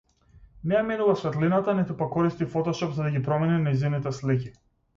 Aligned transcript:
Не 0.71 0.75
ја 0.75 0.79
менува 0.87 1.13
светлината, 1.23 1.75
ниту 1.81 1.97
пак 2.01 2.11
користи 2.15 2.47
фотошоп 2.55 2.97
за 2.99 3.07
да 3.09 3.15
ги 3.19 3.25
промени 3.29 3.61
нејзините 3.69 4.19
слики. 4.23 4.55